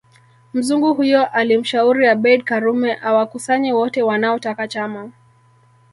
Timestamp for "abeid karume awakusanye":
2.07-3.73